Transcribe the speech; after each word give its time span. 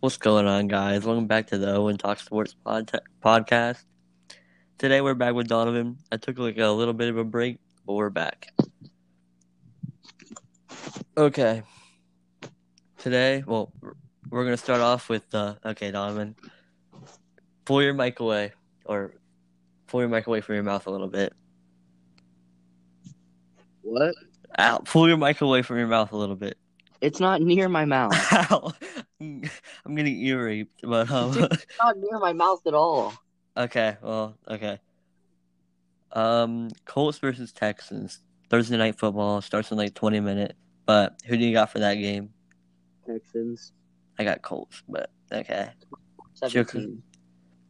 What's 0.00 0.16
going 0.16 0.46
on, 0.46 0.66
guys? 0.66 1.04
Welcome 1.04 1.26
back 1.26 1.48
to 1.48 1.58
the 1.58 1.74
Owen 1.74 1.98
Talk 1.98 2.20
Sports 2.20 2.54
pod- 2.64 2.90
podcast. 3.22 3.84
Today 4.78 5.02
we're 5.02 5.12
back 5.12 5.34
with 5.34 5.46
Donovan. 5.46 5.98
I 6.10 6.16
took 6.16 6.38
like 6.38 6.56
a 6.56 6.68
little 6.68 6.94
bit 6.94 7.10
of 7.10 7.18
a 7.18 7.24
break, 7.24 7.58
but 7.84 7.92
we're 7.92 8.08
back. 8.08 8.48
Okay. 11.18 11.62
Today, 12.96 13.44
well, 13.46 13.74
we're 14.30 14.44
gonna 14.44 14.56
start 14.56 14.80
off 14.80 15.10
with 15.10 15.34
uh, 15.34 15.56
okay, 15.66 15.90
Donovan. 15.90 16.34
Pull 17.66 17.82
your 17.82 17.92
mic 17.92 18.20
away, 18.20 18.52
or 18.86 19.12
pull 19.86 20.00
your 20.00 20.08
mic 20.08 20.26
away 20.26 20.40
from 20.40 20.54
your 20.54 20.64
mouth 20.64 20.86
a 20.86 20.90
little 20.90 21.08
bit. 21.08 21.34
What? 23.82 24.14
Ow! 24.58 24.78
Pull 24.78 25.08
your 25.08 25.18
mic 25.18 25.42
away 25.42 25.60
from 25.60 25.76
your 25.76 25.88
mouth 25.88 26.10
a 26.12 26.16
little 26.16 26.36
bit. 26.36 26.56
It's 27.02 27.20
not 27.20 27.42
near 27.42 27.68
my 27.68 27.84
mouth. 27.84 28.14
Ow! 28.50 28.72
I'm 29.90 29.96
getting 29.96 30.16
ear 30.18 30.44
raped, 30.44 30.82
but 30.84 31.10
um. 31.10 31.36
It's 31.36 31.66
not 31.80 31.96
near 31.98 32.20
my 32.20 32.32
mouth 32.32 32.64
at 32.64 32.74
all. 32.74 33.12
Okay, 33.56 33.96
well, 34.00 34.36
okay. 34.46 34.78
Um, 36.12 36.68
Colts 36.84 37.18
versus 37.18 37.50
Texans. 37.50 38.20
Thursday 38.48 38.76
night 38.76 39.00
football 39.00 39.40
starts 39.40 39.72
in 39.72 39.78
like 39.78 39.94
20 39.94 40.20
minutes. 40.20 40.54
But 40.86 41.20
who 41.26 41.36
do 41.36 41.44
you 41.44 41.52
got 41.52 41.72
for 41.72 41.80
that 41.80 41.94
game? 41.94 42.30
Texans. 43.04 43.72
I 44.16 44.22
got 44.22 44.42
Colts, 44.42 44.80
but 44.88 45.10
okay. 45.32 45.70
17. 46.34 47.02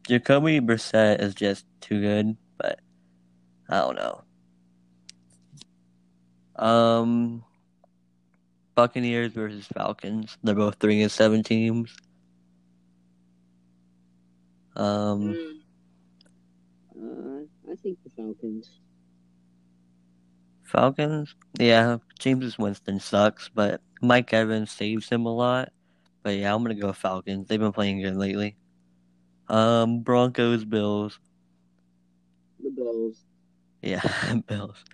Jacoby 0.07 0.61
Brissett 0.61 1.23
is 1.23 1.35
just 1.35 1.65
too 1.81 2.03
good, 2.03 2.37
but 2.59 2.81
I 3.71 3.79
don't 3.79 3.97
know. 3.97 4.25
Um, 6.57 7.45
Buccaneers 8.75 9.33
versus 9.33 9.67
Falcons. 9.67 10.37
They're 10.45 10.55
both 10.55 10.77
three 10.81 11.01
and 11.01 11.11
seven 11.11 11.43
teams. 11.43 11.97
Um, 14.81 15.61
Uh, 16.97 17.45
I 17.71 17.77
think 17.77 17.99
the 18.03 18.11
Falcons. 18.17 18.71
Falcons, 20.63 21.35
yeah, 21.59 21.99
Jameis 22.19 22.59
Winston 22.59 23.01
sucks, 23.01 23.49
but 23.49 23.81
Mike 24.01 24.33
Evans 24.33 24.71
saves 24.71 25.09
him 25.09 25.27
a 25.27 25.35
lot. 25.35 25.71
But 26.23 26.37
yeah, 26.37 26.55
I'm 26.55 26.63
gonna 26.63 26.75
go 26.75 26.93
Falcons. 26.93 27.49
They've 27.49 27.61
been 27.61 27.73
playing 27.73 28.01
good 28.03 28.17
lately. 28.17 28.57
Um, 29.49 30.01
Broncos, 30.03 30.65
Bills. 30.65 31.19
The 32.63 32.71
Bills. 32.71 33.17
Yeah, 33.83 34.03
Bills. 34.47 34.85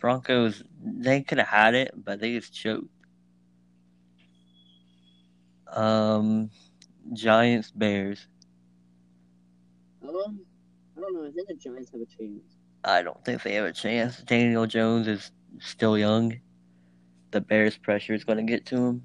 Broncos, 0.00 0.62
they 0.82 1.22
could 1.22 1.38
have 1.38 1.48
had 1.48 1.74
it, 1.74 1.92
but 1.96 2.20
they 2.20 2.32
just 2.34 2.54
choked. 2.54 2.88
Um, 5.68 6.50
Giants, 7.12 7.70
Bears. 7.70 8.26
I 11.12 11.14
don't 11.14 11.22
know. 11.24 11.28
I 11.28 11.32
think 11.32 11.48
the 11.48 11.54
Giants 11.54 11.90
have 11.92 12.00
a 12.00 12.06
chance. 12.06 12.56
I 12.84 13.02
don't 13.02 13.24
think 13.24 13.42
they 13.42 13.54
have 13.54 13.66
a 13.66 13.72
chance. 13.72 14.18
Daniel 14.22 14.66
Jones 14.66 15.06
is 15.06 15.30
still 15.60 15.96
young. 15.98 16.38
The 17.30 17.40
Bears' 17.40 17.76
pressure 17.76 18.14
is 18.14 18.24
going 18.24 18.38
to 18.38 18.44
get 18.50 18.66
to 18.66 18.76
him. 18.76 19.02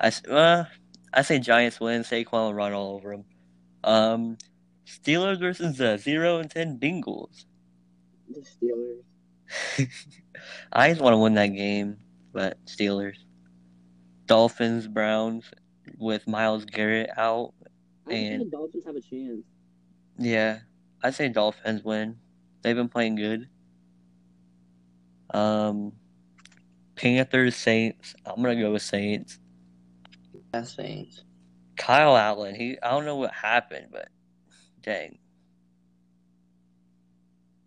I, 0.00 0.12
uh, 0.30 0.64
I 1.12 1.22
say 1.22 1.38
Giants 1.38 1.80
win. 1.80 2.02
Saquon 2.02 2.32
will 2.32 2.54
run 2.54 2.72
all 2.72 2.94
over 2.94 3.12
him. 3.12 3.24
Um, 3.84 4.38
Steelers 4.86 5.38
versus 5.38 5.76
the 5.78 5.96
zero 5.98 6.38
and 6.38 6.50
ten 6.50 6.78
Bengals. 6.78 7.44
The 8.28 8.40
Steelers. 8.40 9.88
I 10.72 10.88
just 10.90 11.00
want 11.00 11.14
to 11.14 11.18
win 11.18 11.34
that 11.34 11.48
game, 11.48 11.96
but 12.32 12.58
Steelers. 12.66 13.16
Dolphins, 14.26 14.86
Browns, 14.86 15.44
with 15.98 16.26
Myles 16.28 16.64
Garrett 16.64 17.10
out. 17.16 17.52
I 18.06 18.10
think 18.10 18.32
And- 18.32 18.40
the 18.46 18.50
Dolphins 18.50 18.84
have 18.86 18.96
a 18.96 19.00
chance. 19.00 19.42
Yeah, 20.20 20.58
I 21.02 21.10
say 21.10 21.30
Dolphins 21.30 21.82
win. 21.82 22.18
They've 22.60 22.76
been 22.76 22.90
playing 22.90 23.16
good. 23.16 23.48
Um, 25.32 25.92
Panthers, 26.94 27.56
Saints. 27.56 28.14
I'm 28.26 28.42
gonna 28.42 28.60
go 28.60 28.72
with 28.72 28.82
Saints. 28.82 29.38
Yeah, 30.52 30.62
Saints. 30.62 31.24
Kyle 31.78 32.16
Allen. 32.16 32.54
He. 32.54 32.76
I 32.82 32.90
don't 32.90 33.06
know 33.06 33.16
what 33.16 33.32
happened, 33.32 33.86
but 33.90 34.08
dang. 34.82 35.18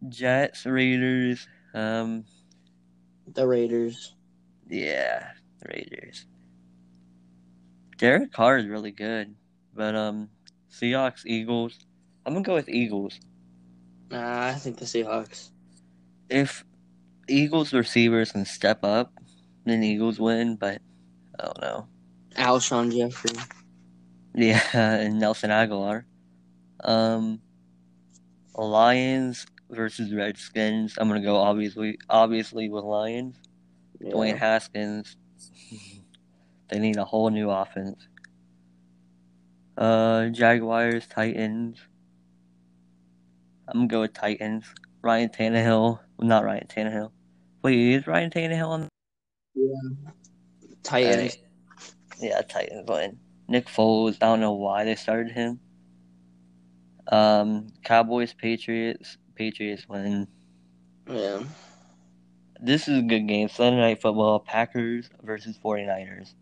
Jets, 0.10 0.68
Raiders. 0.68 1.48
Um, 1.74 2.26
The 3.34 3.48
Raiders. 3.48 4.14
yeah, 4.70 5.30
the 5.60 5.70
Raiders. 5.70 6.28
Derek 7.98 8.32
Carr 8.32 8.58
is 8.58 8.68
really 8.68 8.92
good, 8.92 9.34
but 9.74 9.96
um, 9.96 10.30
Seahawks, 10.70 11.26
Eagles. 11.26 11.80
I'm 12.26 12.34
gonna 12.34 12.44
go 12.44 12.56
with 12.56 12.70
Eagles. 12.70 13.20
Nah, 14.10 14.48
I 14.48 14.54
think 14.54 14.78
the 14.78 14.86
Seahawks. 14.86 15.50
if 16.30 16.64
Eagles 17.28 17.74
receivers 17.74 18.32
can 18.32 18.46
step 18.46 18.84
up, 18.84 19.12
then 19.66 19.84
Eagles 19.84 20.20
win. 20.20 20.56
But 20.56 20.82
I 21.40 21.46
don't 21.46 21.62
know. 21.62 21.88
Alshon 22.36 22.92
Jeffery. 22.92 23.36
Yeah, 24.36 24.62
and 24.74 25.20
Nelson 25.20 25.50
Agholor. 25.50 26.06
Um, 26.84 27.42
Lions 28.56 29.46
versus 29.70 30.14
Redskins. 30.14 30.96
I'm 30.98 31.08
gonna 31.08 31.22
go 31.22 31.38
obviously, 31.38 31.98
obviously 32.10 32.70
with 32.70 32.84
Lions. 32.84 33.38
Yeah. 34.00 34.12
Dwayne 34.12 34.38
Haskins. 34.38 35.18
they 36.70 36.80
need 36.80 36.98
a 36.98 37.06
whole 37.06 37.30
new 37.30 37.50
offense. 37.50 38.08
Uh, 39.78 40.28
Jaguars, 40.28 41.08
Titans. 41.08 41.80
I'm 43.74 43.80
gonna 43.80 43.88
go 43.88 44.02
with 44.02 44.14
Titans. 44.14 44.66
Ryan 45.02 45.30
Tannehill. 45.30 46.00
Not 46.20 46.46
Ryan 46.46 46.68
Tannehill. 46.68 47.12
Wait, 47.64 47.80
is 47.80 48.08
Ryan 48.08 48.30
Tannehill 48.30 48.68
on? 48.68 48.90
Yeah. 49.56 49.74
Titans. 50.84 51.38
Alright. 51.38 51.44
Yeah, 52.20 52.42
Titans 52.42 52.88
win. 52.88 53.18
Nick 53.48 53.68
Foles, 53.68 54.16
I 54.16 54.28
don't 54.28 54.40
know 54.40 54.54
why 54.54 54.84
they 54.84 54.96
started 54.96 55.32
him. 55.32 55.60
Um, 57.12 57.68
Cowboys, 57.84 58.34
Patriots, 58.34 59.18
Patriots 59.36 59.88
win. 59.90 60.28
Yeah. 61.10 61.44
This 62.62 62.88
is 62.88 63.00
a 63.00 63.02
good 63.02 63.28
game. 63.28 63.50
Sunday 63.50 63.80
Night 63.80 64.02
Football, 64.02 64.40
Packers 64.40 65.10
versus 65.22 65.58
49ers. 65.58 66.34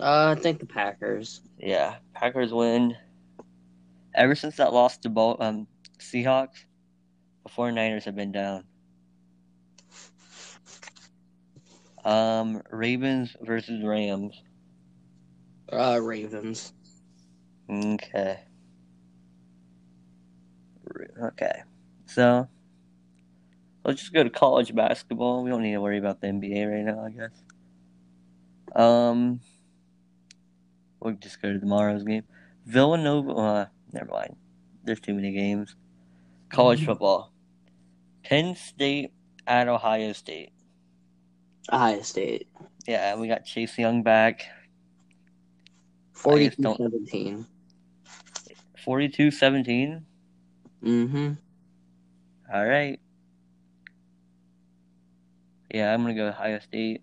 Uh, 0.00 0.34
I 0.36 0.40
think 0.40 0.60
the 0.60 0.66
Packers. 0.66 1.42
Yeah, 1.58 1.96
Packers 2.14 2.52
win. 2.52 2.96
Ever 4.14 4.34
since 4.34 4.56
that 4.56 4.72
loss 4.72 4.96
to 4.98 5.08
Ball, 5.08 5.36
um, 5.40 5.66
Seahawks, 5.98 6.64
the 7.44 7.50
49ers 7.50 8.04
have 8.04 8.14
been 8.14 8.32
down. 8.32 8.64
Um, 12.04 12.62
Ravens 12.70 13.34
versus 13.40 13.82
Rams. 13.82 14.40
Uh, 15.72 15.98
Ravens. 16.00 16.72
Okay. 17.70 18.40
Okay. 21.22 21.62
So, 22.06 22.46
let's 23.84 24.00
just 24.00 24.12
go 24.12 24.22
to 24.22 24.30
college 24.30 24.74
basketball. 24.74 25.42
We 25.42 25.50
don't 25.50 25.62
need 25.62 25.72
to 25.72 25.80
worry 25.80 25.98
about 25.98 26.20
the 26.20 26.28
NBA 26.28 26.70
right 26.70 26.84
now, 26.84 27.04
I 27.04 27.10
guess. 27.10 27.42
Um, 28.76 29.40
we'll 31.00 31.14
just 31.14 31.40
go 31.40 31.52
to 31.52 31.58
tomorrow's 31.58 32.04
game. 32.04 32.24
Villanova. 32.66 33.32
Uh, 33.32 33.66
never 33.94 34.10
mind. 34.10 34.36
There's 34.84 35.00
too 35.00 35.14
many 35.14 35.32
games. 35.32 35.74
College 36.50 36.80
Mhm. 36.82 36.86
football. 36.86 37.32
Penn 38.24 38.54
State 38.56 39.12
at 39.46 39.68
Ohio 39.68 40.12
State. 40.12 40.52
Ohio 41.72 42.02
State. 42.02 42.48
Yeah, 42.86 43.16
we 43.16 43.28
got 43.28 43.44
Chase 43.44 43.78
Young 43.78 44.02
back. 44.02 44.46
42 46.12 46.62
don't- 46.62 46.76
17. 46.76 47.46
42 48.84 49.30
17. 49.30 50.04
Mm-hmm. 50.82 51.32
All 52.52 52.66
right. 52.66 53.00
Yeah, 55.72 55.92
I'm 55.92 56.02
gonna 56.02 56.14
go 56.14 56.28
Ohio 56.28 56.58
State. 56.60 57.02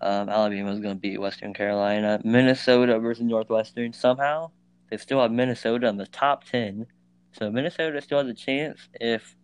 Um, 0.00 0.28
Alabama's 0.28 0.78
gonna 0.80 0.94
beat 0.94 1.20
Western 1.20 1.52
Carolina. 1.52 2.20
Minnesota 2.24 2.98
versus 3.00 3.24
Northwestern. 3.24 3.92
Somehow 3.92 4.50
they 4.90 4.96
still 4.96 5.20
have 5.20 5.30
Minnesota 5.30 5.88
in 5.88 5.96
the 5.96 6.06
top 6.06 6.44
ten, 6.44 6.86
so 7.32 7.50
Minnesota 7.50 8.00
still 8.00 8.18
has 8.18 8.28
a 8.28 8.34
chance 8.34 8.88
if 8.94 9.36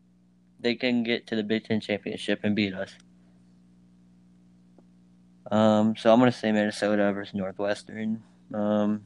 they 0.60 0.74
can 0.74 1.02
get 1.02 1.26
to 1.28 1.36
the 1.36 1.42
Big 1.42 1.64
Ten 1.64 1.80
championship 1.80 2.40
and 2.42 2.56
beat 2.56 2.74
us. 2.74 2.92
Um, 5.50 5.94
so 5.96 6.12
I'm 6.12 6.18
gonna 6.18 6.32
say 6.32 6.52
Minnesota 6.52 7.12
versus 7.12 7.34
Northwestern. 7.34 8.22
Um, 8.52 9.04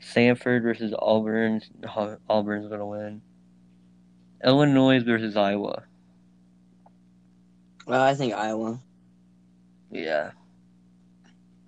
Samford 0.00 0.62
versus 0.62 0.94
Auburn. 0.98 1.62
Auburn's 2.28 2.68
gonna 2.68 2.86
win. 2.86 3.22
Illinois 4.44 5.02
versus 5.02 5.36
Iowa. 5.36 5.84
Well, 7.86 8.02
I 8.02 8.14
think 8.14 8.34
Iowa. 8.34 8.78
Yeah. 9.90 10.30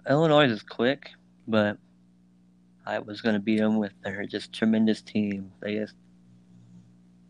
Illinois 0.09 0.51
is 0.51 0.63
quick, 0.63 1.11
but 1.47 1.79
I 2.85 2.99
was 2.99 3.21
going 3.21 3.35
to 3.35 3.41
beat 3.41 3.59
them 3.59 3.79
with 3.79 3.93
their 4.03 4.25
just 4.27 4.53
tremendous 4.53 5.03
team. 5.03 5.53
They 5.61 5.77
just 5.77 5.95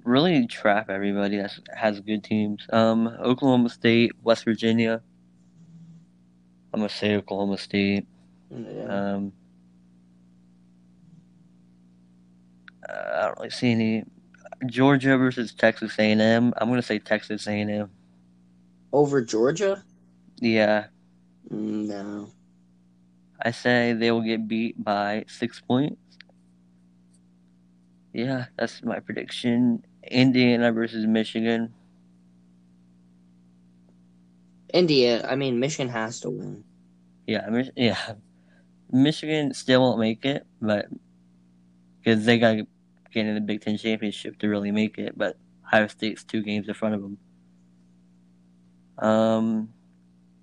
really 0.05 0.47
trap 0.47 0.89
everybody 0.91 1.37
that 1.37 1.53
has 1.75 2.01
good 2.01 2.25
teams. 2.25 2.67
Um, 2.73 3.07
Oklahoma 3.07 3.69
State, 3.69 4.13
West 4.23 4.45
Virginia. 4.45 5.01
I'm 6.75 6.81
gonna 6.81 6.89
say 6.89 7.17
Oklahoma 7.17 7.59
State. 7.59 8.07
Yeah. 8.51 8.85
Um, 8.85 9.33
I 12.89 13.27
don't 13.27 13.39
really 13.39 13.51
see 13.51 13.71
any 13.73 14.05
Georgia 14.67 15.17
versus 15.19 15.53
Texas 15.53 15.99
A&M. 15.99 16.53
I'm 16.57 16.69
gonna 16.69 16.83
say 16.83 16.99
Texas 16.99 17.47
A&M. 17.47 17.91
Over 18.93 19.23
Georgia? 19.23 19.85
Yeah, 20.41 20.87
Mm, 21.53 21.87
No. 21.89 22.31
I 23.45 23.51
say 23.51 23.93
they 23.93 24.11
will 24.11 24.23
get 24.23 24.47
beat 24.47 24.83
by 24.83 25.25
six 25.27 25.61
points. 25.61 25.97
Yeah, 28.13 28.47
that's 28.57 28.83
my 28.85 29.01
prediction. 29.01 29.85
Indiana 30.05 30.71
versus 30.73 31.07
Michigan. 31.07 31.75
India, 34.73 35.27
I 35.29 35.35
mean, 35.37 35.59
Michigan 35.59 35.89
has 35.89 36.21
to 36.21 36.31
win. 36.31 36.65
Yeah, 37.27 37.65
yeah. 37.77 38.15
Michigan 38.91 39.55
still 39.55 39.81
won't 39.81 39.99
make 39.99 40.25
it, 40.25 40.47
but 40.61 40.87
because 41.99 42.25
they 42.25 42.39
got 42.39 42.53
to 42.53 42.67
get 43.13 43.27
in 43.27 43.35
the 43.35 43.41
Big 43.41 43.61
Ten 43.61 43.77
championship 43.77 44.39
to 44.39 44.49
really 44.49 44.71
make 44.71 44.99
it. 44.99 45.17
But 45.17 45.37
Ohio 45.67 45.87
State's 45.89 46.25
two 46.25 46.43
games 46.43 46.69
in 46.69 46.75
front 46.75 46.95
of 46.95 47.03
them. 47.03 47.19
Um, 48.99 49.73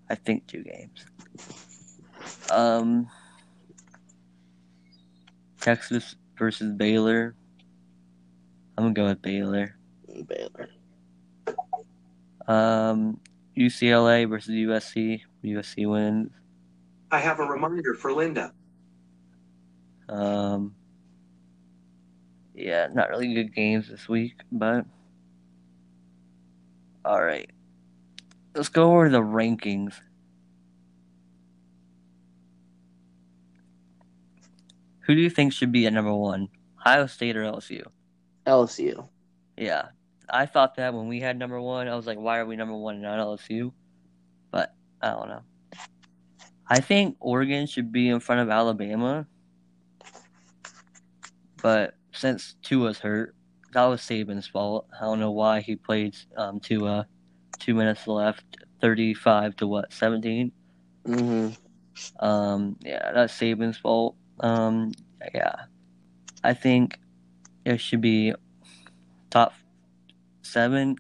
I 0.09 0.15
think 0.15 0.47
two 0.47 0.63
games. 0.63 1.05
Um, 2.51 3.09
Texas 5.59 6.15
versus 6.37 6.71
Baylor. 6.73 7.35
I'm 8.77 8.85
gonna 8.85 8.93
go 8.93 9.05
with 9.05 9.21
Baylor. 9.21 9.75
Baylor. 10.27 10.69
Um, 12.47 13.19
UCLA 13.57 14.27
versus 14.27 14.53
USC. 14.55 15.21
USC 15.43 15.89
wins. 15.89 16.31
I 17.11 17.19
have 17.19 17.39
a 17.39 17.43
reminder 17.43 17.93
for 17.93 18.13
Linda. 18.13 18.53
Um, 20.07 20.75
yeah, 22.55 22.87
not 22.93 23.09
really 23.09 23.33
good 23.33 23.53
games 23.53 23.87
this 23.89 24.09
week, 24.09 24.35
but 24.51 24.85
all 27.05 27.23
right. 27.23 27.49
Let's 28.55 28.69
go 28.69 28.91
over 28.91 29.09
the 29.09 29.21
rankings. 29.21 29.93
Who 35.09 35.15
do 35.15 35.21
you 35.21 35.31
think 35.31 35.53
should 35.53 35.71
be 35.71 35.87
at 35.87 35.93
number 35.93 36.13
one? 36.13 36.49
Ohio 36.79 37.07
State 37.07 37.35
or 37.35 37.41
LSU? 37.41 37.83
LSU. 38.45 39.07
Yeah, 39.57 39.87
I 40.29 40.45
thought 40.45 40.75
that 40.75 40.93
when 40.93 41.07
we 41.07 41.19
had 41.19 41.35
number 41.35 41.59
one, 41.59 41.87
I 41.87 41.95
was 41.95 42.05
like, 42.05 42.19
why 42.19 42.37
are 42.37 42.45
we 42.45 42.55
number 42.55 42.75
one 42.75 42.93
and 42.93 43.03
not 43.03 43.17
LSU? 43.17 43.71
But 44.51 44.75
I 45.01 45.09
don't 45.09 45.29
know. 45.29 45.41
I 46.67 46.79
think 46.79 47.17
Oregon 47.19 47.65
should 47.65 47.91
be 47.91 48.09
in 48.09 48.19
front 48.19 48.41
of 48.41 48.51
Alabama, 48.51 49.25
but 51.63 51.95
since 52.11 52.55
Tua's 52.61 52.99
hurt, 52.99 53.33
that 53.73 53.85
was 53.85 54.01
Saban's 54.01 54.45
fault. 54.45 54.85
I 54.95 55.05
don't 55.05 55.19
know 55.19 55.31
why 55.31 55.61
he 55.61 55.75
played 55.75 56.15
um, 56.37 56.59
Tua. 56.59 57.07
Two 57.57 57.73
minutes 57.73 58.05
left, 58.05 58.57
thirty-five 58.79 59.55
to 59.55 59.65
what, 59.65 59.91
seventeen? 59.91 60.51
Mm-hmm. 61.07 62.23
Um, 62.23 62.75
yeah, 62.81 63.11
that's 63.11 63.35
Saban's 63.35 63.79
fault. 63.79 64.15
Um, 64.39 64.93
yeah, 65.33 65.55
I 66.43 66.53
think 66.53 66.99
it 67.65 67.79
should 67.79 68.01
be 68.01 68.33
top 69.29 69.53
seven. 70.41 70.97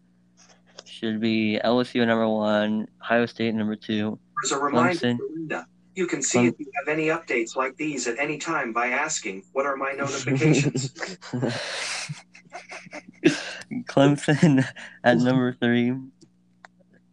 Should 0.85 1.21
be 1.21 1.59
LSU 1.63 2.05
number 2.05 2.27
one, 2.27 2.87
Ohio 3.01 3.25
State 3.25 3.55
number 3.55 3.75
two. 3.75 4.19
There's 4.41 4.51
a 4.51 4.59
reminder 4.59 4.99
Clemson. 4.99 5.17
Linda. 5.33 5.67
You 5.95 6.07
can 6.07 6.21
see 6.21 6.45
if 6.47 6.59
you 6.59 6.71
have 6.77 6.87
any 6.87 7.07
updates 7.07 7.55
like 7.55 7.75
these 7.75 8.07
at 8.07 8.17
any 8.19 8.37
time 8.37 8.71
by 8.71 8.87
asking, 8.87 9.43
What 9.53 9.65
are 9.65 9.75
my 9.75 9.91
notifications? 9.93 10.93
Clemson 13.85 14.65
at 15.03 15.17
number 15.17 15.53
three. 15.53 15.93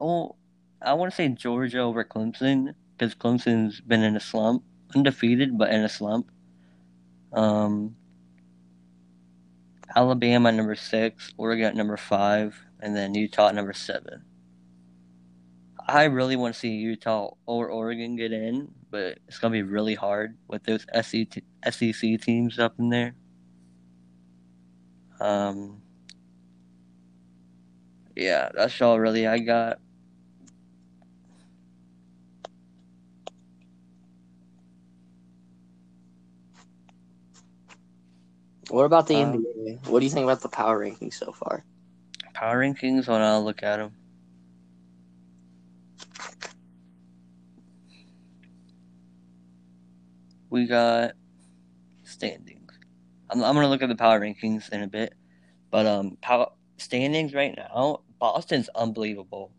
Oh, 0.00 0.36
I 0.82 0.92
want 0.94 1.10
to 1.10 1.16
say 1.16 1.28
Georgia 1.28 1.80
over 1.80 2.04
Clemson 2.04 2.74
because 2.96 3.14
Clemson's 3.14 3.80
been 3.80 4.02
in 4.02 4.16
a 4.16 4.20
slump, 4.20 4.62
undefeated 4.96 5.58
but 5.58 5.70
in 5.70 5.82
a 5.82 5.88
slump. 5.88 6.30
Um, 7.32 7.96
Alabama 9.94 10.50
number 10.52 10.74
six, 10.74 11.32
Oregon 11.36 11.66
at 11.66 11.76
number 11.76 11.96
five, 11.96 12.58
and 12.80 12.96
then 12.96 13.14
Utah 13.14 13.48
at 13.48 13.54
number 13.54 13.72
seven. 13.72 14.24
I 15.88 16.04
really 16.04 16.36
want 16.36 16.54
to 16.54 16.60
see 16.60 16.70
Utah 16.70 17.30
or 17.46 17.68
Oregon 17.68 18.16
get 18.16 18.32
in, 18.32 18.72
but 18.90 19.18
it's 19.28 19.38
gonna 19.38 19.52
be 19.52 19.62
really 19.62 19.94
hard 19.94 20.36
with 20.48 20.64
those 20.64 20.84
SEC 21.00 21.42
SEC 21.70 22.20
teams 22.20 22.58
up 22.58 22.74
in 22.78 22.88
there. 22.88 23.14
Um, 25.20 25.82
yeah, 28.16 28.50
that's 28.54 28.80
all 28.82 28.98
really 28.98 29.26
I 29.26 29.38
got. 29.38 29.78
What 38.76 38.84
about 38.84 39.06
the 39.06 39.14
Um, 39.14 39.42
NBA? 39.42 39.88
What 39.88 40.00
do 40.00 40.04
you 40.04 40.10
think 40.10 40.24
about 40.24 40.42
the 40.42 40.50
power 40.50 40.78
rankings 40.84 41.14
so 41.14 41.32
far? 41.32 41.64
Power 42.34 42.60
rankings. 42.60 43.08
When 43.08 43.22
I 43.22 43.38
look 43.38 43.62
at 43.62 43.78
them, 43.78 43.96
we 50.50 50.66
got 50.66 51.12
standings. 52.04 52.78
I'm, 53.30 53.42
I'm 53.42 53.54
gonna 53.54 53.70
look 53.70 53.80
at 53.80 53.88
the 53.88 53.96
power 53.96 54.20
rankings 54.20 54.68
in 54.68 54.82
a 54.82 54.86
bit, 54.86 55.14
but 55.70 55.86
um, 55.86 56.18
power 56.20 56.50
standings 56.76 57.32
right 57.32 57.56
now, 57.56 58.00
Boston's 58.18 58.68
unbelievable. 58.74 59.52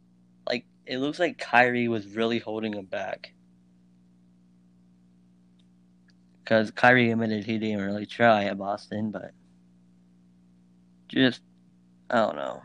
Like 0.48 0.68
it 0.86 1.00
looks 1.00 1.18
like 1.18 1.40
Kyrie 1.40 1.88
was 1.88 2.06
really 2.06 2.38
holding 2.38 2.74
them 2.74 2.86
back. 2.86 3.34
Because 6.48 6.72
Kyrie 6.72 7.12
admitted 7.12 7.44
he 7.44 7.58
didn't 7.58 7.82
really 7.82 8.06
try 8.06 8.46
at 8.46 8.58
Boston, 8.58 9.12
but 9.12 9.32
just 11.10 11.42
I 12.10 12.20
don't 12.20 12.38
know. 12.38 12.62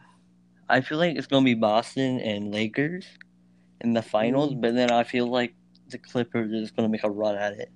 I 0.68 0.82
feel 0.82 0.98
like 0.98 1.16
it's 1.16 1.26
gonna 1.26 1.44
be 1.44 1.54
Boston 1.54 2.20
and 2.20 2.54
Lakers 2.54 3.04
in 3.80 3.92
the 3.92 4.00
finals, 4.00 4.54
but 4.54 4.76
then 4.76 4.92
I 4.92 5.02
feel 5.02 5.26
like 5.26 5.56
the 5.88 5.98
Clippers 5.98 6.52
is 6.52 6.70
gonna 6.70 6.88
make 6.88 7.02
a 7.02 7.10
run 7.10 7.34
at 7.34 7.54
it. 7.54 7.72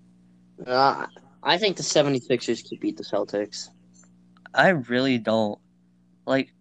Uh, 0.64 1.08
I 1.42 1.58
think 1.58 1.76
the 1.76 1.82
76ers 1.82 2.68
could 2.68 2.78
beat 2.78 2.96
the 2.96 3.02
Celtics. 3.02 3.70
I 4.54 4.68
really 4.68 5.18
don't 5.18 5.58
like. 6.24 6.52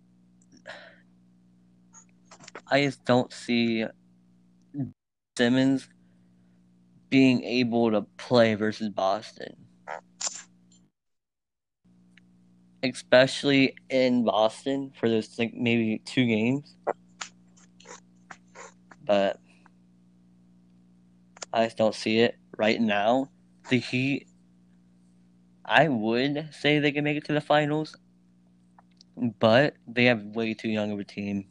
I 2.68 2.82
just 2.86 3.06
don't 3.06 3.32
see 3.32 3.86
Simmons 5.38 5.88
being 7.16 7.46
able 7.46 7.92
to 7.92 8.02
play 8.18 8.56
versus 8.56 8.90
Boston, 8.90 9.56
especially 12.84 13.74
in 13.90 14.26
Boston 14.26 14.92
for 15.00 15.08
those 15.08 15.40
like 15.40 15.54
maybe 15.54 16.00
two 16.00 16.26
games. 16.26 16.76
But 19.06 19.40
I 21.54 21.64
just 21.64 21.78
don't 21.78 21.96
see 21.96 22.20
it 22.20 22.36
right 22.58 22.82
now. 22.82 23.30
The 23.70 23.78
Heat, 23.78 24.28
I 25.64 25.88
would 25.88 26.50
say 26.52 26.80
they 26.80 26.92
can 26.92 27.06
make 27.06 27.16
it 27.16 27.24
to 27.28 27.34
the 27.34 27.40
finals, 27.40 27.96
but 29.40 29.78
they 29.88 30.04
have 30.04 30.22
way 30.22 30.54
too 30.54 30.68
young 30.68 30.92
of 30.92 31.00
a 31.00 31.06
team. 31.06 31.46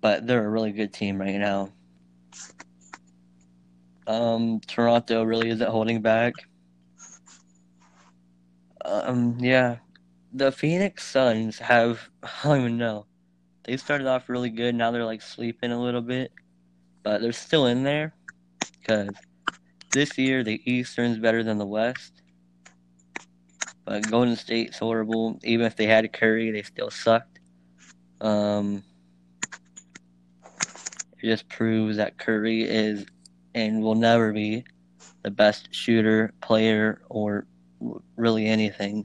But 0.00 0.26
they're 0.26 0.46
a 0.46 0.48
really 0.48 0.72
good 0.72 0.94
team 0.94 1.20
right 1.20 1.36
now. 1.36 1.70
Um, 4.06 4.60
Toronto 4.60 5.24
really 5.24 5.50
isn't 5.50 5.70
holding 5.70 6.00
back. 6.00 6.34
Um, 8.84 9.36
yeah, 9.40 9.78
the 10.32 10.52
Phoenix 10.52 11.04
Suns 11.04 11.58
have 11.58 12.08
I 12.22 12.28
don't 12.44 12.60
even 12.60 12.78
know. 12.78 13.06
They 13.64 13.76
started 13.76 14.06
off 14.06 14.28
really 14.28 14.50
good. 14.50 14.74
Now 14.74 14.92
they're 14.92 15.04
like 15.04 15.22
sleeping 15.22 15.72
a 15.72 15.82
little 15.82 16.02
bit, 16.02 16.30
but 17.02 17.20
they're 17.20 17.32
still 17.32 17.66
in 17.66 17.82
there 17.82 18.14
because 18.78 19.10
this 19.90 20.16
year 20.16 20.44
the 20.44 20.60
Eastern's 20.70 21.18
better 21.18 21.42
than 21.42 21.58
the 21.58 21.66
West. 21.66 22.22
But 23.84 24.08
Golden 24.10 24.36
State's 24.36 24.78
horrible. 24.78 25.38
Even 25.42 25.66
if 25.66 25.76
they 25.76 25.86
had 25.86 26.12
Curry, 26.12 26.50
they 26.50 26.62
still 26.62 26.90
sucked. 26.90 27.40
Um, 28.20 28.82
it 31.22 31.26
just 31.26 31.48
proves 31.48 31.96
that 31.96 32.18
Curry 32.18 32.62
is 32.62 33.06
and 33.56 33.82
will 33.82 33.94
never 33.94 34.32
be 34.32 34.64
the 35.22 35.30
best 35.30 35.74
shooter, 35.74 36.32
player, 36.42 37.00
or 37.08 37.46
really 38.14 38.46
anything. 38.46 39.04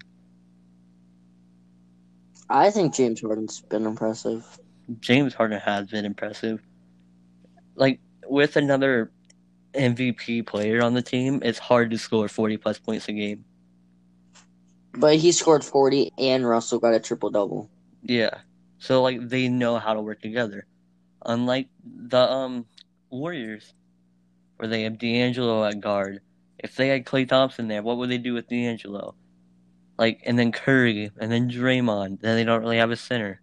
I 2.49 2.69
think 2.69 2.93
James 2.93 3.21
Harden's 3.21 3.61
been 3.61 3.85
impressive. 3.85 4.45
James 4.99 5.33
Harden 5.33 5.59
has 5.61 5.87
been 5.87 6.03
impressive. 6.03 6.61
Like 7.75 8.01
with 8.27 8.57
another 8.57 9.09
MVP 9.73 10.45
player 10.45 10.83
on 10.83 10.93
the 10.93 11.01
team, 11.01 11.39
it's 11.43 11.57
hard 11.57 11.89
to 11.91 11.97
score 11.97 12.27
40 12.27 12.57
plus 12.57 12.77
points 12.77 13.07
a 13.07 13.13
game. 13.13 13.45
But 14.91 15.15
he 15.15 15.31
scored 15.31 15.63
40 15.63 16.11
and 16.17 16.45
Russell 16.45 16.79
got 16.79 16.93
a 16.93 16.99
triple 16.99 17.29
double. 17.29 17.69
Yeah. 18.03 18.39
So 18.79 19.01
like 19.01 19.29
they 19.29 19.47
know 19.47 19.77
how 19.77 19.93
to 19.93 20.01
work 20.01 20.21
together. 20.21 20.65
Unlike 21.25 21.69
the 21.85 22.29
um 22.29 22.65
Warriors 23.09 23.73
where 24.61 24.67
they 24.67 24.83
have 24.83 24.99
D'Angelo 24.99 25.65
at 25.65 25.79
guard. 25.79 26.21
If 26.59 26.75
they 26.75 26.89
had 26.89 27.03
Klay 27.03 27.27
Thompson 27.27 27.67
there, 27.67 27.81
what 27.81 27.97
would 27.97 28.11
they 28.11 28.19
do 28.19 28.35
with 28.35 28.47
D'Angelo? 28.47 29.15
Like 29.97 30.21
and 30.23 30.37
then 30.37 30.51
Curry 30.51 31.09
and 31.19 31.31
then 31.31 31.49
Draymond. 31.49 32.21
Then 32.21 32.35
they 32.35 32.43
don't 32.43 32.61
really 32.61 32.77
have 32.77 32.91
a 32.91 32.95
center. 32.95 33.41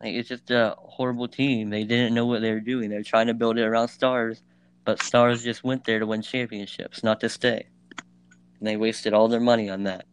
Like 0.00 0.14
it's 0.14 0.28
just 0.28 0.52
a 0.52 0.76
horrible 0.78 1.26
team. 1.26 1.70
They 1.70 1.82
didn't 1.82 2.14
know 2.14 2.24
what 2.24 2.40
they 2.40 2.52
were 2.52 2.60
doing. 2.60 2.88
They're 2.88 3.02
trying 3.02 3.26
to 3.26 3.34
build 3.34 3.58
it 3.58 3.64
around 3.64 3.88
stars, 3.88 4.44
but 4.84 5.02
stars 5.02 5.42
just 5.42 5.64
went 5.64 5.84
there 5.84 5.98
to 5.98 6.06
win 6.06 6.22
championships, 6.22 7.02
not 7.02 7.18
to 7.18 7.28
stay. 7.28 7.66
And 8.60 8.68
they 8.68 8.76
wasted 8.76 9.12
all 9.12 9.26
their 9.26 9.40
money 9.40 9.68
on 9.68 9.82
that. 9.82 10.06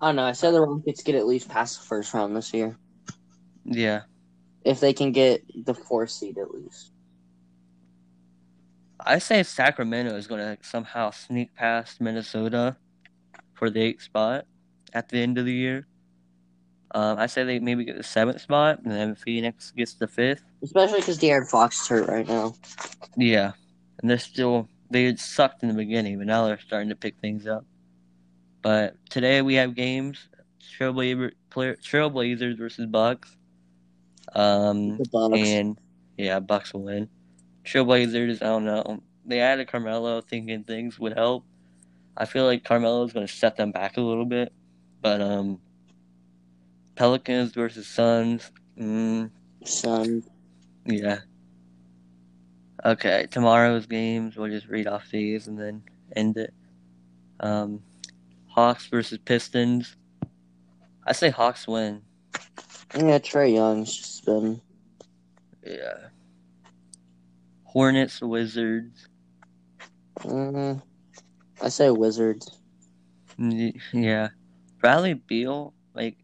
I 0.00 0.06
don't 0.08 0.16
know. 0.16 0.24
I 0.24 0.32
said 0.32 0.52
the 0.52 0.62
Rockets 0.62 1.02
get 1.02 1.14
at 1.14 1.26
least 1.26 1.50
past 1.50 1.80
the 1.80 1.86
first 1.86 2.14
round 2.14 2.34
this 2.34 2.54
year. 2.54 2.78
Yeah. 3.68 4.02
If 4.64 4.80
they 4.80 4.92
can 4.92 5.12
get 5.12 5.44
the 5.64 5.74
fourth 5.74 6.10
seed 6.10 6.38
at 6.38 6.50
least. 6.52 6.92
I 9.00 9.18
say 9.18 9.42
Sacramento 9.42 10.14
is 10.16 10.26
going 10.26 10.40
to 10.40 10.58
somehow 10.62 11.10
sneak 11.10 11.54
past 11.54 12.00
Minnesota 12.00 12.76
for 13.54 13.70
the 13.70 13.80
eighth 13.80 14.02
spot 14.02 14.46
at 14.92 15.08
the 15.08 15.18
end 15.18 15.38
of 15.38 15.44
the 15.44 15.52
year. 15.52 15.86
Um, 16.94 17.18
I 17.18 17.26
say 17.26 17.44
they 17.44 17.58
maybe 17.58 17.84
get 17.84 17.96
the 17.96 18.02
seventh 18.02 18.40
spot, 18.40 18.80
and 18.82 18.90
then 18.90 19.14
Phoenix 19.14 19.70
gets 19.72 19.94
the 19.94 20.08
fifth. 20.08 20.42
Especially 20.62 21.00
because 21.00 21.18
De'Aaron 21.18 21.48
Fox 21.48 21.82
is 21.82 21.88
hurt 21.88 22.08
right 22.08 22.26
now. 22.26 22.54
Yeah, 23.16 23.52
and 24.00 24.10
they're 24.10 24.18
still 24.18 24.68
they 24.90 25.04
had 25.04 25.18
sucked 25.18 25.62
in 25.62 25.68
the 25.68 25.74
beginning, 25.74 26.18
but 26.18 26.26
now 26.26 26.46
they're 26.46 26.58
starting 26.58 26.88
to 26.88 26.96
pick 26.96 27.18
things 27.20 27.46
up. 27.46 27.64
But 28.62 28.96
today 29.10 29.42
we 29.42 29.54
have 29.54 29.74
games: 29.74 30.28
Trailblazer, 30.78 31.32
Trailblazers 31.50 32.56
versus 32.56 32.86
Bucks. 32.86 33.36
Um, 34.34 34.98
The 34.98 35.08
Bucks. 35.10 35.38
and 35.38 35.78
yeah, 36.16 36.40
Bucks 36.40 36.72
will 36.72 36.82
win. 36.82 37.08
Trailblazers, 37.64 38.42
I 38.42 38.46
don't 38.46 38.64
know. 38.64 39.02
They 39.26 39.40
added 39.40 39.68
Carmelo, 39.68 40.20
thinking 40.20 40.64
things 40.64 40.98
would 40.98 41.14
help. 41.14 41.44
I 42.16 42.24
feel 42.24 42.44
like 42.44 42.64
Carmelo 42.64 43.04
is 43.04 43.12
going 43.12 43.26
to 43.26 43.32
set 43.32 43.56
them 43.56 43.70
back 43.72 43.96
a 43.96 44.00
little 44.00 44.24
bit, 44.24 44.52
but 45.02 45.20
um, 45.20 45.60
Pelicans 46.96 47.52
versus 47.52 47.86
Suns. 47.86 48.50
Mm, 48.78 49.30
Son. 49.64 50.22
yeah. 50.84 51.20
Okay, 52.84 53.26
tomorrow's 53.30 53.86
games. 53.86 54.36
We'll 54.36 54.50
just 54.50 54.66
read 54.68 54.86
off 54.86 55.10
these 55.10 55.46
and 55.46 55.58
then 55.58 55.82
end 56.16 56.36
it. 56.36 56.54
Um, 57.40 57.82
Hawks 58.46 58.86
versus 58.86 59.18
Pistons. 59.18 59.94
I 61.06 61.12
say 61.12 61.30
Hawks 61.30 61.68
win. 61.68 62.02
Yeah, 62.94 63.18
Trae 63.18 63.52
Young's 63.54 63.96
just 63.96 64.24
been. 64.24 64.60
Yeah. 65.64 66.08
Hornets 67.64 68.20
Wizards. 68.20 69.08
Mm, 70.20 70.82
I 71.62 71.68
say 71.68 71.90
Wizards. 71.90 72.58
Yeah. 73.92 74.28
Bradley 74.80 75.14
Beal, 75.14 75.74
like 75.94 76.16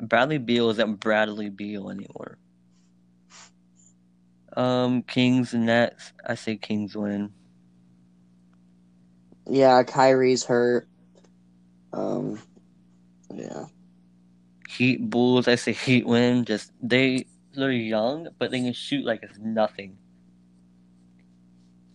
Bradley 0.00 0.38
Beal 0.38 0.70
isn't 0.70 1.00
Bradley 1.00 1.48
Beal 1.48 1.90
anymore. 1.90 2.38
Um, 4.56 5.02
Kings 5.02 5.54
and 5.54 5.66
Nets. 5.66 6.12
I 6.24 6.34
say 6.34 6.56
Kings 6.56 6.96
win. 6.96 7.32
Yeah, 9.48 9.82
Kyrie's 9.82 10.44
hurt. 10.44 10.88
Um, 11.92 12.40
yeah. 13.32 13.64
Heat 14.76 15.08
Bulls. 15.08 15.48
I 15.48 15.54
say 15.54 15.72
Heat 15.72 16.06
win. 16.06 16.44
Just 16.44 16.72
they 16.82 17.26
they're 17.54 17.70
young, 17.70 18.28
but 18.38 18.50
they 18.50 18.60
can 18.60 18.72
shoot 18.72 19.04
like 19.04 19.20
it's 19.22 19.38
nothing. 19.38 19.96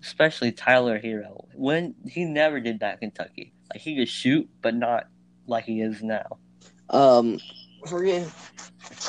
Especially 0.02 0.52
Tyler 0.52 1.00
Herro. 1.00 1.46
When 1.56 1.96
he 2.08 2.26
never 2.26 2.60
did 2.60 2.80
that 2.80 3.00
in 3.02 3.12
Kentucky. 3.12 3.54
Like 3.72 3.82
he 3.82 3.98
could 3.98 4.10
shoot, 4.10 4.50
but 4.62 4.76
not 4.76 5.08
like 5.46 5.66
he 5.66 5.82
is 5.82 6.02
now. 6.02 6.38
Um. 6.90 7.40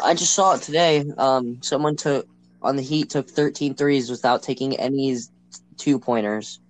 I 0.04 0.14
just 0.14 0.34
saw 0.34 0.54
it 0.54 0.62
today. 0.62 1.04
Um, 1.18 1.60
someone 1.62 1.96
took 1.96 2.28
on 2.62 2.76
the 2.76 2.82
Heat 2.82 3.10
took 3.10 3.28
13 3.28 3.74
threes 3.74 4.10
without 4.10 4.42
taking 4.42 4.78
any 4.78 5.16
two 5.76 5.98
pointers. 5.98 6.60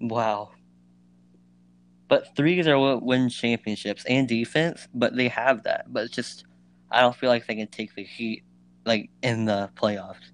Wow. 0.00 0.50
But 2.08 2.34
threes 2.34 2.66
are 2.66 2.78
what 2.78 3.02
win 3.02 3.28
championships 3.28 4.04
and 4.06 4.26
defense, 4.26 4.88
but 4.94 5.14
they 5.14 5.28
have 5.28 5.64
that. 5.64 5.92
But 5.92 6.04
it's 6.04 6.14
just, 6.14 6.44
I 6.90 7.02
don't 7.02 7.14
feel 7.14 7.28
like 7.28 7.46
they 7.46 7.54
can 7.54 7.68
take 7.68 7.94
the 7.94 8.02
heat 8.04 8.42
like 8.86 9.10
in 9.22 9.44
the 9.44 9.70
playoffs. 9.76 10.32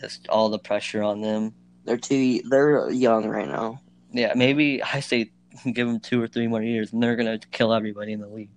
Just 0.00 0.26
all 0.28 0.48
the 0.48 0.58
pressure 0.58 1.02
on 1.02 1.20
them. 1.20 1.54
They're 1.84 1.98
too. 1.98 2.40
They're 2.48 2.90
young 2.90 3.26
right 3.26 3.48
now. 3.48 3.80
Yeah, 4.12 4.32
maybe 4.34 4.82
I 4.82 5.00
say 5.00 5.30
give 5.64 5.86
them 5.86 6.00
two 6.00 6.22
or 6.22 6.26
three 6.26 6.46
more 6.46 6.62
years, 6.62 6.92
and 6.92 7.02
they're 7.02 7.16
gonna 7.16 7.38
kill 7.50 7.72
everybody 7.72 8.12
in 8.12 8.20
the 8.20 8.28
league. 8.28 8.50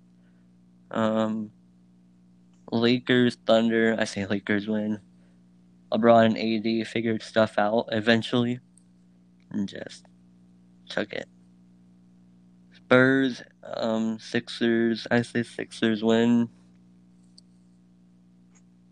Um, 0.91 1.51
Lakers, 2.71 3.37
Thunder. 3.45 3.95
I 3.99 4.05
say 4.05 4.25
Lakers 4.25 4.67
win. 4.67 4.99
LeBron 5.91 6.25
and 6.25 6.37
AD 6.81 6.87
figured 6.87 7.21
stuff 7.21 7.57
out 7.57 7.87
eventually, 7.91 8.59
and 9.51 9.67
just 9.67 10.05
took 10.89 11.11
it. 11.13 11.27
Spurs, 12.85 13.41
um, 13.63 14.19
Sixers. 14.19 15.07
I 15.09 15.21
say 15.21 15.43
Sixers 15.43 16.03
win. 16.03 16.49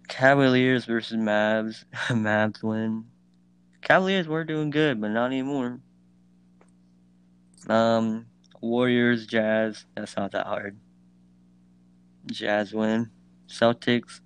Cavaliers 0.07 0.85
versus 0.85 1.17
Mavs. 1.17 1.83
Mavs 2.09 2.63
win. 2.63 3.05
Cavaliers 3.81 4.27
were 4.27 4.43
doing 4.43 4.69
good, 4.69 5.01
but 5.01 5.09
not 5.09 5.27
anymore. 5.27 5.79
Um, 7.67 8.27
Warriors, 8.61 9.27
Jazz. 9.27 9.85
That's 9.95 10.15
not 10.15 10.31
that 10.31 10.47
hard. 10.47 10.77
Jazz 12.27 12.73
win. 12.73 13.09
Celtics 13.47 14.21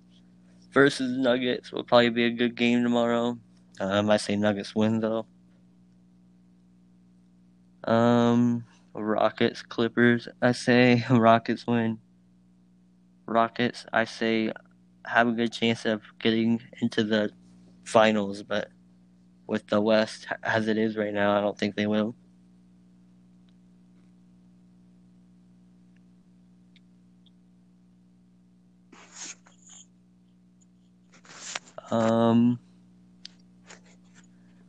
versus 0.70 1.16
Nuggets 1.16 1.72
will 1.72 1.84
probably 1.84 2.10
be 2.10 2.24
a 2.24 2.30
good 2.30 2.54
game 2.54 2.82
tomorrow. 2.82 3.38
Um, 3.80 4.10
I 4.10 4.16
say 4.16 4.36
Nuggets 4.36 4.74
win 4.74 5.00
though. 5.00 5.26
Um, 7.84 8.64
Rockets, 8.96 9.62
Clippers. 9.62 10.28
I 10.40 10.52
say 10.52 11.04
Rockets 11.10 11.66
win. 11.66 11.98
Rockets. 13.26 13.86
I 13.92 14.04
say 14.04 14.52
have 15.04 15.28
a 15.28 15.32
good 15.32 15.52
chance 15.52 15.84
of 15.84 16.02
getting 16.18 16.60
into 16.80 17.04
the 17.04 17.30
finals, 17.84 18.42
but 18.42 18.68
with 19.46 19.66
the 19.68 19.80
West 19.80 20.26
as 20.42 20.68
it 20.68 20.78
is 20.78 20.96
right 20.96 21.12
now, 21.12 21.36
I 21.36 21.40
don't 21.40 21.58
think 21.58 21.76
they 21.76 21.86
will. 21.86 22.14
Um. 31.90 32.58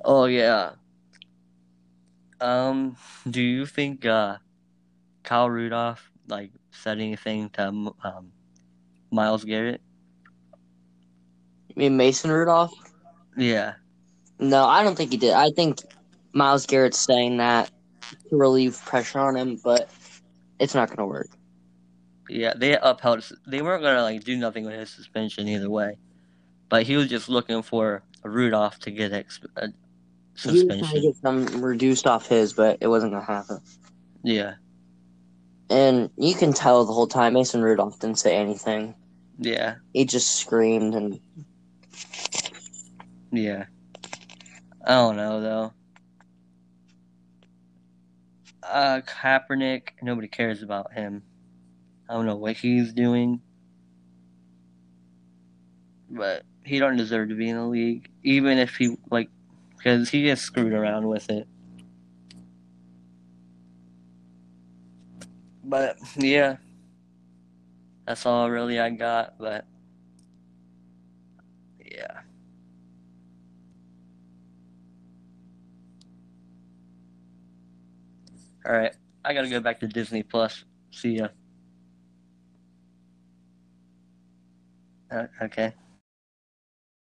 Oh 0.03 0.25
yeah. 0.25 0.71
Um. 2.41 2.97
Do 3.29 3.41
you 3.41 3.65
think 3.65 4.05
uh, 4.05 4.37
Kyle 5.23 5.49
Rudolph 5.49 6.11
like 6.27 6.51
said 6.71 6.99
anything 6.99 7.49
to 7.51 7.67
um, 8.03 8.31
Myles 9.11 9.43
Garrett? 9.43 9.81
You 11.69 11.75
mean 11.75 11.97
Mason 11.97 12.31
Rudolph? 12.31 12.73
Yeah. 13.35 13.73
No, 14.39 14.65
I 14.65 14.83
don't 14.83 14.95
think 14.95 15.11
he 15.11 15.17
did. 15.17 15.33
I 15.33 15.49
think 15.51 15.79
Myles 16.33 16.65
Garrett's 16.65 16.99
saying 16.99 17.37
that 17.37 17.71
to 18.29 18.37
relieve 18.37 18.79
pressure 18.85 19.19
on 19.19 19.35
him, 19.35 19.59
but 19.63 19.89
it's 20.59 20.75
not 20.75 20.87
going 20.89 20.97
to 20.97 21.05
work. 21.05 21.29
Yeah, 22.29 22.53
they 22.55 22.77
upheld. 22.77 23.29
They 23.47 23.61
weren't 23.61 23.83
gonna 23.83 24.01
like 24.01 24.23
do 24.23 24.35
nothing 24.35 24.65
with 24.65 24.73
his 24.73 24.89
suspension 24.89 25.47
either 25.47 25.69
way, 25.69 25.97
but 26.67 26.83
he 26.83 26.97
was 26.97 27.07
just 27.07 27.29
looking 27.29 27.61
for 27.61 28.03
Rudolph 28.21 28.79
to 28.79 28.91
get 28.91 29.13
ex- 29.13 29.39
a 30.45 30.51
He 30.51 30.65
was 30.65 30.77
trying 30.79 30.95
to 30.95 31.01
get 31.01 31.15
some 31.17 31.45
reduced 31.61 32.07
off 32.07 32.27
his, 32.27 32.53
but 32.53 32.77
it 32.81 32.87
wasn't 32.87 33.13
to 33.13 33.21
happen. 33.21 33.59
Yeah, 34.23 34.55
And 35.69 36.09
you 36.17 36.35
can 36.35 36.53
tell 36.53 36.83
the 36.85 36.93
whole 36.93 37.07
time 37.07 37.33
Mason 37.33 37.61
Rudolph 37.61 37.99
didn't 37.99 38.19
say 38.19 38.35
anything. 38.35 38.95
Yeah, 39.39 39.75
he 39.93 40.05
just 40.05 40.35
screamed 40.35 40.95
and 40.95 41.19
yeah. 43.31 43.65
I 44.85 44.93
don't 44.93 45.17
know 45.17 45.41
though. 45.41 45.73
Uh, 48.63 49.01
Kaepernick, 49.01 49.89
nobody 50.01 50.27
cares 50.27 50.61
about 50.61 50.93
him. 50.93 51.23
I 52.09 52.13
don't 52.13 52.25
know 52.25 52.35
what 52.35 52.57
he's 52.57 52.93
doing, 52.93 53.41
but 56.09 56.43
he 56.65 56.79
don't 56.79 56.97
deserve 56.97 57.29
to 57.29 57.35
be 57.35 57.49
in 57.49 57.57
the 57.57 57.65
league, 57.65 58.09
even 58.23 58.57
if 58.57 58.75
he 58.75 58.97
like, 59.09 59.29
because 59.77 60.09
he 60.09 60.23
gets 60.23 60.41
screwed 60.41 60.73
around 60.73 61.07
with 61.07 61.29
it. 61.29 61.47
But 65.63 65.97
yeah, 66.15 66.57
that's 68.05 68.25
all 68.25 68.49
really 68.49 68.79
I 68.79 68.89
got. 68.89 69.37
But 69.37 69.65
yeah. 71.83 72.21
All 78.65 78.73
right, 78.73 78.93
I 79.23 79.33
gotta 79.33 79.49
go 79.49 79.59
back 79.59 79.79
to 79.81 79.87
Disney 79.87 80.23
Plus. 80.23 80.65
See 80.91 81.17
ya. 81.17 81.27
Uh, 85.11 85.27
okay. 85.41 85.73